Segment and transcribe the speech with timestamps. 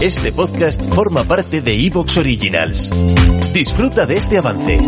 [0.00, 2.90] Este podcast forma parte de Evox Originals.
[3.52, 4.80] Disfruta de este avance.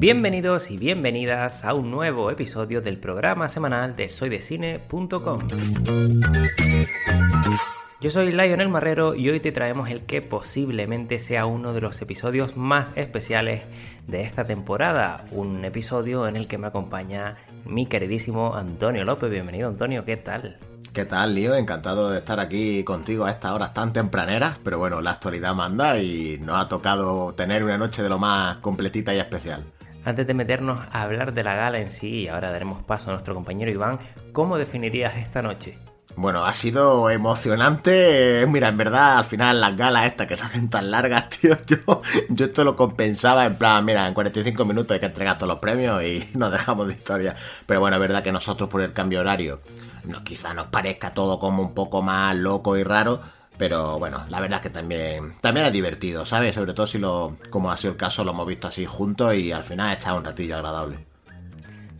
[0.00, 5.48] Bienvenidos y bienvenidas a un nuevo episodio del programa semanal de soydecine.com.
[8.06, 12.00] Yo soy Lionel Marrero y hoy te traemos el que posiblemente sea uno de los
[12.00, 13.62] episodios más especiales
[14.06, 15.24] de esta temporada.
[15.32, 19.28] Un episodio en el que me acompaña mi queridísimo Antonio López.
[19.28, 20.56] Bienvenido Antonio, ¿qué tal?
[20.92, 21.56] ¿Qué tal, Lío?
[21.56, 25.98] Encantado de estar aquí contigo a estas horas tan tempraneras, pero bueno, la actualidad manda
[25.98, 29.64] y nos ha tocado tener una noche de lo más completita y especial.
[30.04, 33.14] Antes de meternos a hablar de la gala en sí, y ahora daremos paso a
[33.14, 33.98] nuestro compañero Iván,
[34.30, 35.76] ¿cómo definirías esta noche?
[36.16, 38.46] Bueno, ha sido emocionante.
[38.48, 42.00] Mira, en verdad, al final las galas estas que se hacen tan largas, tío, yo,
[42.30, 45.58] yo esto lo compensaba en plan, mira, en 45 minutos hay que entregar todos los
[45.58, 47.34] premios y nos dejamos de historia.
[47.66, 49.60] Pero bueno, es verdad que nosotros por el cambio horario,
[50.04, 53.20] no, quizá nos parezca todo como un poco más loco y raro,
[53.58, 56.54] pero bueno, la verdad es que también, también es divertido, ¿sabes?
[56.54, 59.52] Sobre todo si lo, como ha sido el caso, lo hemos visto así juntos y
[59.52, 61.15] al final ha echado un ratillo agradable.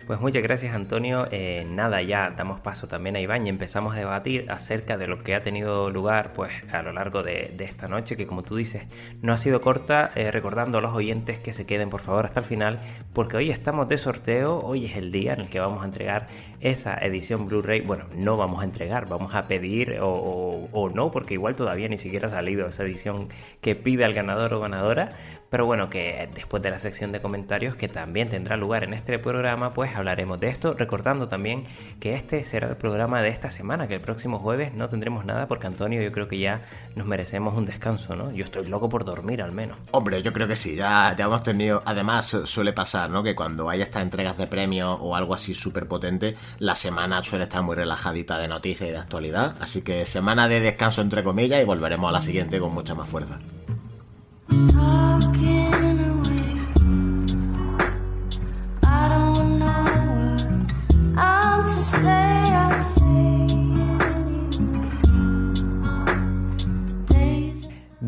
[0.07, 1.27] Pues muchas gracias Antonio.
[1.33, 5.25] Eh, nada, ya damos paso también a Iván y empezamos a debatir acerca de lo
[5.25, 8.85] que ha tenido lugar pues a lo largo de, esta noche, que como tú dices,
[9.21, 12.39] no ha sido corta, eh, recordando a los oyentes que se queden por favor hasta
[12.39, 12.79] el final,
[13.15, 16.29] porque hoy estamos de sorteo, hoy es el día en el que vamos a entregar
[16.61, 17.81] esa edición Blu-ray.
[17.81, 21.99] Bueno, no vamos a entregar, vamos a pedir o, o no, porque igual todavía ni
[21.99, 23.29] siquiera ha salido esa edición
[23.61, 25.09] que pide al ganador o ganadora,
[25.51, 29.19] pero bueno, que después de la sección de comentarios que también tendrá lugar en este
[29.19, 31.65] programa, pues hablaremos de esto, recordando también
[32.01, 35.47] que este será el programa de esta semana, que el próximo jueves no tendremos nada
[35.47, 36.63] porque Antonio yo creo que ya
[36.95, 38.33] nos merecemos un descanso, ¿no?
[38.33, 39.79] Yo estoy loco por dormir al menos.
[39.93, 43.23] Hombre, yo creo que sí, ya, ya hemos tenido, además suele pasar, ¿no?
[43.23, 47.45] Que cuando hay estas entregas de premios o algo así súper potente, la semana suele
[47.45, 51.61] estar muy relajadita de noticias y de actualidad, así que semana de descanso entre comillas
[51.61, 53.39] y volveremos a la siguiente con mucha más fuerza.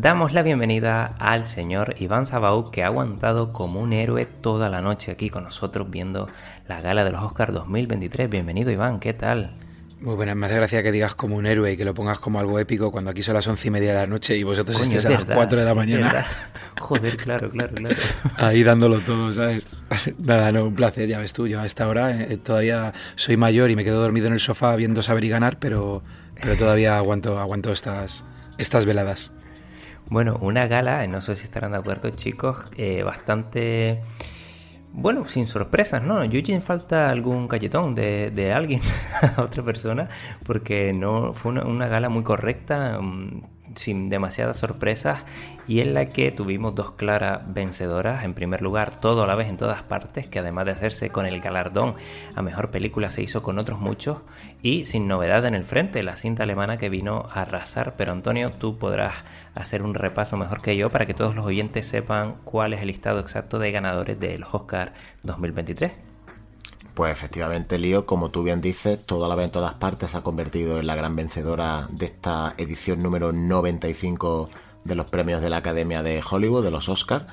[0.01, 4.81] Damos la bienvenida al señor Iván Sabaú que ha aguantado como un héroe toda la
[4.81, 6.29] noche aquí con nosotros viendo
[6.69, 8.29] la gala de los Oscars 2023.
[8.29, 9.57] Bienvenido Iván, ¿qué tal?
[9.99, 12.39] Muy buena, me hace gracia que digas como un héroe y que lo pongas como
[12.39, 15.05] algo épico cuando aquí son las once y media de la noche y vosotros estéis
[15.05, 16.25] a las cuatro de la mañana.
[16.79, 17.95] Joder, claro, claro, claro.
[18.37, 19.75] Ahí dándolo todo, ¿sabes?
[20.17, 23.69] Nada, no, un placer, ya ves tú, yo a esta hora eh, todavía soy mayor
[23.69, 26.03] y me quedo dormido en el sofá viendo saber y ganar, pero,
[26.41, 28.23] pero todavía aguanto, aguanto estas,
[28.57, 29.33] estas veladas.
[30.09, 34.01] Bueno, una gala, no sé si estarán de acuerdo chicos, eh, bastante
[34.91, 36.23] bueno, sin sorpresas, ¿no?
[36.23, 38.81] Eugene falta algún galletón de, de alguien
[39.37, 40.09] a otra persona,
[40.43, 43.41] porque no fue una, una gala muy correcta, mm,
[43.75, 45.23] sin demasiadas sorpresas,
[45.67, 48.23] y en la que tuvimos dos claras vencedoras.
[48.23, 51.25] En primer lugar, todo a la vez en todas partes, que además de hacerse con
[51.25, 51.95] el galardón
[52.35, 54.17] a mejor película, se hizo con otros muchos,
[54.61, 57.95] y sin novedad en el frente, la cinta alemana que vino a arrasar.
[57.97, 59.13] Pero Antonio, tú podrás
[59.55, 62.87] hacer un repaso mejor que yo para que todos los oyentes sepan cuál es el
[62.87, 64.93] listado exacto de ganadores de los Oscar
[65.23, 66.08] 2023.
[66.99, 70.21] Pues efectivamente, Lío, como tú bien dices, toda la vez en todas partes se ha
[70.21, 74.49] convertido en la gran vencedora de esta edición número 95
[74.83, 77.23] de los premios de la Academia de Hollywood, de los Oscars.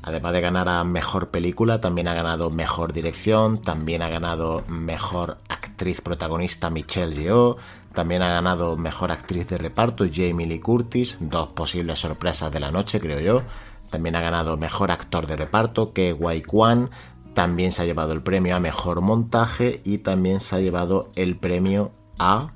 [0.00, 5.38] Además de ganar a Mejor Película, también ha ganado Mejor Dirección, también ha ganado Mejor
[5.48, 7.56] Actriz Protagonista Michelle Yeoh,
[7.94, 12.70] también ha ganado Mejor Actriz de Reparto Jamie Lee Curtis, dos posibles sorpresas de la
[12.70, 13.42] noche, creo yo.
[13.90, 16.90] También ha ganado Mejor Actor de Reparto que Wai Kwan,
[17.36, 21.36] también se ha llevado el premio a Mejor Montaje y también se ha llevado el
[21.36, 22.54] premio a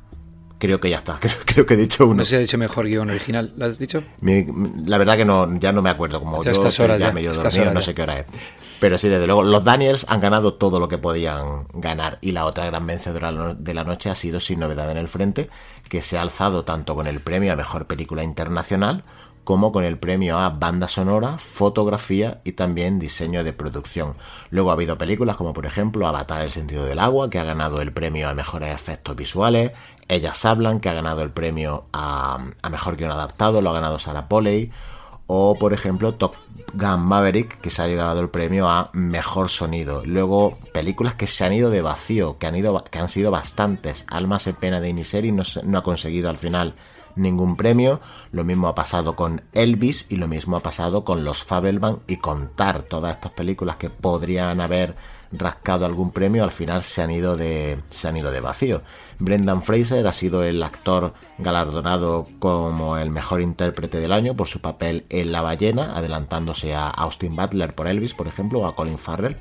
[0.59, 2.17] Creo que ya está, creo, que he dicho uno.
[2.17, 4.03] No se ha dicho mejor guion original, ¿lo has dicho?
[4.23, 7.33] la verdad que no, ya no me acuerdo, como yo estas horas ya, medio
[7.73, 8.27] no sé qué hora es.
[8.79, 12.19] Pero sí, desde luego, los Daniels han ganado todo lo que podían ganar.
[12.23, 15.51] Y la otra gran vencedora de la noche ha sido Sin Novedad en el Frente,
[15.91, 19.03] que se ha alzado tanto con el premio a Mejor Película Internacional
[19.45, 24.15] como con el premio a banda sonora, fotografía y también diseño de producción.
[24.51, 27.81] Luego ha habido películas como por ejemplo Avatar el sentido del agua, que ha ganado
[27.81, 29.73] el premio a mejores efectos visuales,
[30.09, 32.39] Ellas hablan, que ha ganado el premio a,
[32.71, 34.71] mejor guion adaptado, lo ha ganado Sarah Polley,
[35.27, 36.35] o por ejemplo Top
[36.75, 40.03] Gun Maverick, que se ha llegado el premio a mejor sonido.
[40.05, 44.05] Luego películas que se han ido de vacío, que han, ido, que han sido bastantes.
[44.09, 46.75] Almas en pena de Iniseri no ha conseguido al final
[47.21, 48.01] ningún premio.
[48.33, 52.17] Lo mismo ha pasado con Elvis y lo mismo ha pasado con Los Fabelman y
[52.17, 54.95] contar todas estas películas que podrían haber
[55.33, 58.83] rascado algún premio al final se han ido de se han ido de vacío.
[59.19, 64.61] Brendan Fraser ha sido el actor galardonado como el mejor intérprete del año por su
[64.61, 68.99] papel en La ballena, adelantándose a Austin Butler por Elvis, por ejemplo, o a Colin
[68.99, 69.37] Farrell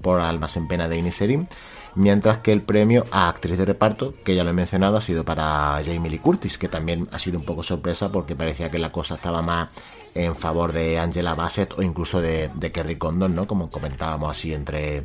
[0.00, 1.46] por Almas en pena de Iniserim
[1.94, 5.24] mientras que el premio a actriz de reparto, que ya lo he mencionado, ha sido
[5.24, 8.92] para Jamie Lee Curtis, que también ha sido un poco sorpresa porque parecía que la
[8.92, 9.70] cosa estaba más
[10.14, 13.46] en favor de Angela Bassett o incluso de, de Kerry Condon, ¿no?
[13.46, 15.04] Como comentábamos así entre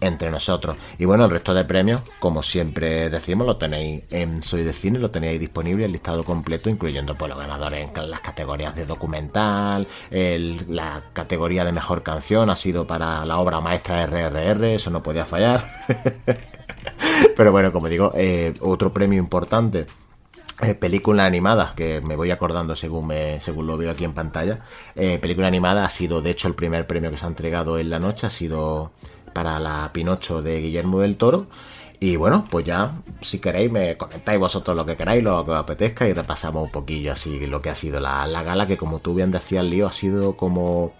[0.00, 0.76] entre nosotros.
[0.98, 4.98] Y bueno, el resto de premios, como siempre decimos, lo tenéis en Soy de Cine,
[4.98, 9.86] lo tenéis disponible el listado completo, incluyendo pues, los ganadores en las categorías de documental,
[10.10, 15.24] la categoría de mejor canción ha sido para la obra maestra RRR, eso no podía
[15.24, 15.64] fallar.
[17.36, 19.86] Pero bueno, como digo, eh, otro premio importante
[20.62, 24.60] eh, película animada, que me voy acordando según me, según lo veo aquí en pantalla.
[24.94, 27.88] Eh, película animada ha sido, de hecho, el primer premio que se ha entregado en
[27.88, 28.92] la noche, ha sido
[29.32, 31.46] para la Pinocho de Guillermo del Toro.
[32.02, 35.58] Y bueno, pues ya, si queréis, me comentáis vosotros lo que queráis, lo que os
[35.58, 39.14] apetezca y repasamos un poquillo así lo que ha sido la, gala, que como tú
[39.14, 40.94] bien decías, Lío, ha sido como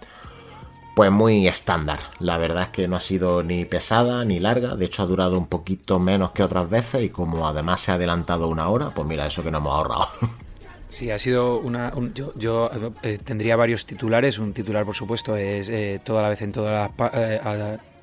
[0.95, 1.99] pues muy estándar.
[2.19, 5.39] La verdad es que no ha sido ni pesada ni larga, de hecho ha durado
[5.39, 9.07] un poquito menos que otras veces y como además se ha adelantado una hora, pues
[9.07, 10.07] mira, eso que nos hemos ahorrado.
[10.91, 11.93] Sí, ha sido una.
[12.35, 12.69] yo,
[13.01, 14.37] eh, tendría varios titulares.
[14.39, 17.13] Un titular, por supuesto, es eh, toda la vez en todas las.
[17.13, 17.39] Eh,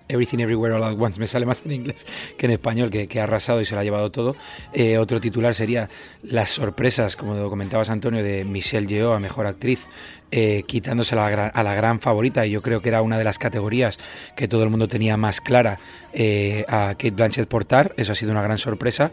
[0.09, 2.07] Everything Everywhere All At Once, me sale más en inglés
[2.37, 4.37] que en español, que, ha arrasado y se lo ha llevado todo.
[4.73, 5.89] Eh, otro titular sería
[6.23, 9.87] las sorpresas, como comentabas Antonio, de Michelle Yeoh a Mejor Actriz,
[10.31, 13.99] eh, quitándose a la, gran favorita, y yo creo que era una de las categorías
[14.37, 15.79] que todo el mundo tenía más clara
[16.13, 19.11] eh, a Kate Blanchett portar, eso ha sido una gran sorpresa.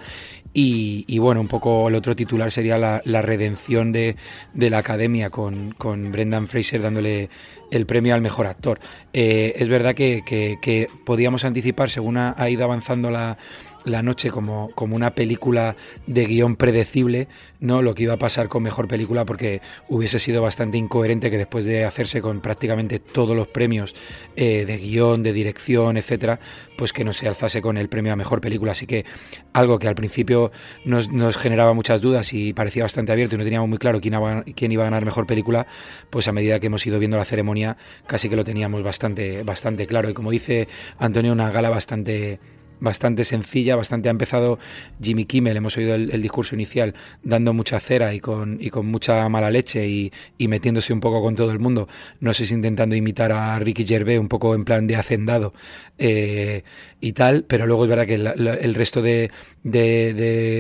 [0.58, 4.16] Y, bueno, un poco el otro titular sería la, redención de,
[4.54, 7.30] la academia con, con Brendan Fraser dándole
[7.72, 8.80] el premio al mejor actor.
[9.12, 13.38] Eh, es verdad que, podíamos anticipar, según ha, ido avanzando la,
[13.86, 15.76] la noche como, como, una película
[16.08, 17.28] de guion predecible,
[17.60, 17.82] ¿no?
[17.82, 21.66] Lo que iba a pasar con mejor película, porque hubiese sido bastante incoherente que después
[21.66, 23.96] de hacerse con prácticamente todos los premios
[24.36, 26.40] eh, de guion, de dirección, etcétera,
[26.78, 28.72] pues que no se alzase con el premio a mejor película.
[28.72, 29.06] Así que
[29.54, 30.52] algo que al principio
[30.84, 34.16] nos, nos generaba muchas dudas y parecía bastante abierto y no teníamos muy claro quién
[34.16, 35.68] iba, quién iba a ganar mejor película,
[36.10, 37.78] pues a medida que hemos ido viendo la ceremonia,
[38.08, 40.10] casi que lo teníamos bastante, bastante claro.
[40.10, 40.68] Y como dice
[40.98, 42.40] Antonio, una gala bastante
[42.80, 44.60] bastante sencilla, bastante ha empezado
[45.02, 49.28] Jimmy Kimmel, hemos oído el, discurso inicial dando mucha cera y con, y con mucha
[49.30, 50.12] mala leche y,
[50.48, 51.88] metiéndose un poco con todo el mundo,
[52.20, 55.54] no sé si intentando imitar a Ricky Gervais un poco en plan de hacendado
[55.98, 56.64] eh,
[57.02, 59.32] y tal, pero luego es verdad que el, resto de,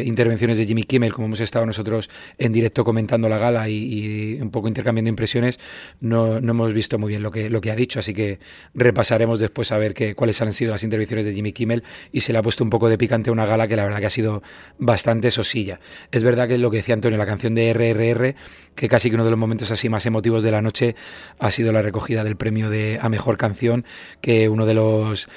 [0.06, 4.52] intervenciones de Jimmy Kimmel, como hemos estado nosotros en directo comentando la gala y, un
[4.52, 5.60] poco intercambiando impresiones,
[6.02, 8.40] no, no, hemos visto muy bien lo que, lo que ha dicho, así que
[8.74, 11.84] repasaremos después a ver que, cuáles han sido las intervenciones de Jimmy Kimmel
[12.16, 14.00] y se le ha puesto un poco de picante a una gala que la verdad
[14.00, 14.42] que ha sido
[14.80, 15.82] bastante sosilla.
[16.14, 18.36] Es verdad que lo que decía Antonio, la canción de RRR,
[18.74, 20.96] que casi que uno de los momentos así más emotivos de la noche
[21.40, 23.84] ha sido la recogida del premio de a mejor canción,
[24.22, 25.28] que uno de los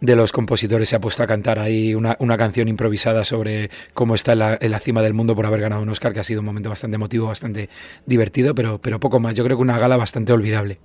[0.00, 4.32] de los compositores se ha puesto a cantar ahí una, canción improvisada sobre cómo está
[4.32, 6.40] en la, en la, cima del mundo por haber ganado un Oscar, que ha sido
[6.40, 7.68] un momento bastante emotivo, bastante
[8.06, 9.36] divertido, pero, pero poco más.
[9.36, 10.80] Yo creo que una gala bastante olvidable.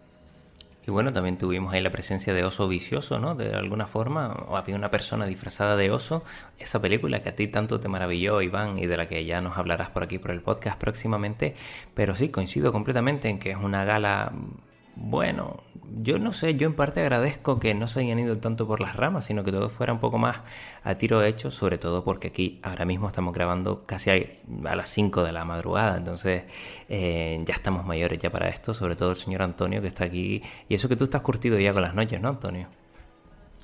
[0.89, 3.36] Y bueno, también tuvimos ahí la presencia de Oso Vicioso, ¿no?
[3.36, 6.24] De alguna forma, había una persona disfrazada de oso.
[6.58, 9.55] Esa película que a ti tanto te maravilló, Iván, y de la que ya nos
[9.55, 11.53] hablarás por aquí por el podcast próximamente.
[11.93, 14.34] Pero sí, coincido completamente en que es una gala
[15.01, 15.63] bueno,
[16.01, 18.96] yo no sé, yo en parte agradezco que no se hayan ido tanto por las
[18.96, 20.38] ramas, sino que todo fuera un poco más
[20.84, 25.24] a tiro hecho, sobre todo porque aquí ahora mismo estamos grabando casi a, las 5
[25.24, 26.44] de la madrugada, entonces
[26.89, 30.44] eh, ya estamos mayores ya para esto, sobre todo el señor Antonio que está aquí,
[30.68, 32.68] y eso que tú estás curtido ya con las noches, ¿no, Antonio?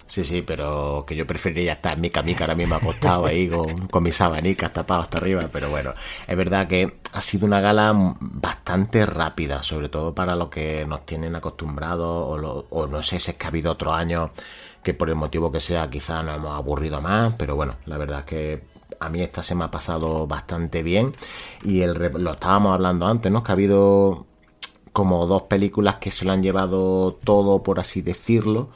[0.07, 3.87] Sí, sí, pero que yo preferiría estar en mi camica ahora mismo acostado ahí con,
[3.87, 5.49] con mis abanicas tapadas hasta arriba.
[5.51, 5.93] Pero bueno,
[6.27, 11.05] es verdad que ha sido una gala bastante rápida, sobre todo para lo que nos
[11.05, 14.29] tienen acostumbrados, o, o no sé si es que ha habido otros años
[14.83, 18.19] que por el motivo que sea quizá nos hemos aburrido más, pero bueno, la verdad
[18.19, 18.63] es que
[18.99, 21.15] a mí esta se me ha pasado bastante bien
[21.63, 23.43] y el, lo estábamos hablando antes, ¿no?
[23.43, 24.27] Que ha habido
[24.93, 28.69] como dos películas que se lo han llevado todo, por así decirlo.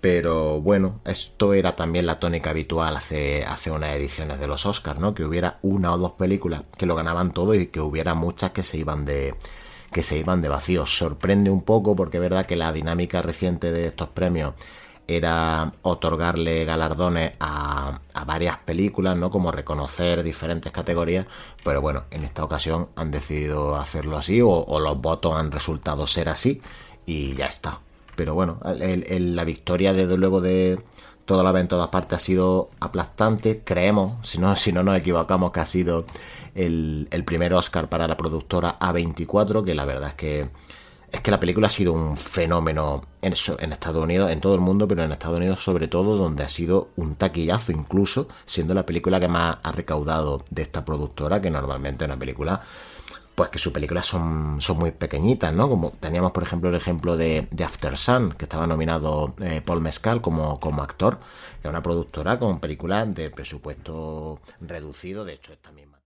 [0.00, 5.14] Pero bueno, esto era también la tónica habitual hace, unas ediciones de los Oscars, ¿no?
[5.14, 8.62] Que hubiera una o dos películas que lo ganaban todo y que hubiera muchas que
[8.62, 9.34] se iban de,
[9.92, 10.86] que se iban de vacío.
[10.86, 14.54] Sorprende un poco porque es verdad que la dinámica reciente de estos premios
[15.16, 19.30] era otorgarle galardones a, varias películas, ¿no?
[19.30, 21.26] Como reconocer diferentes categorías,
[21.64, 26.28] pero bueno, en esta ocasión han decidido hacerlo así o, los votos han resultado ser
[26.28, 26.62] así
[27.06, 27.80] y ya está.
[28.16, 30.80] Pero bueno, la victoria desde luego de
[31.24, 34.96] toda la vez en todas partes ha sido aplastante, creemos, si no, si no nos
[34.96, 36.04] equivocamos, que ha sido
[36.54, 40.48] el, el primer Oscar para la productora A24, que la verdad es que
[41.12, 44.60] es que la película ha sido un fenómeno en, en, Estados Unidos, en todo el
[44.60, 48.86] mundo, pero en Estados Unidos sobre todo, donde ha sido un taquillazo incluso, siendo la
[48.86, 52.62] película que más ha recaudado de esta productora, que normalmente es una película,
[53.40, 55.66] pues que sus películas son, son muy pequeñitas, ¿no?
[55.66, 60.20] Como teníamos, por ejemplo, el ejemplo de, After Sun, que estaba nominado eh, Paul Mescal
[60.20, 61.18] como, como actor,
[61.62, 65.96] que es una productora con películas de presupuesto reducido, de hecho esta misma.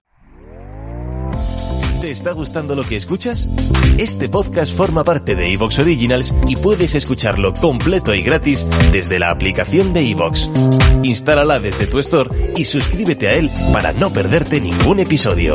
[2.01, 3.51] ¿Te está gustando lo que escuchas?
[3.99, 9.31] Este podcast forma parte de Evox Originals y puedes escucharlo completo y gratis desde la
[9.31, 10.53] aplicación de Evox.
[11.03, 15.55] Instálala desde tu store y suscríbete a él para no perderte ningún episodio.